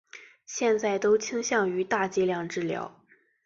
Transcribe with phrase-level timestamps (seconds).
[0.47, 3.05] 现在都倾向于大剂量治疗。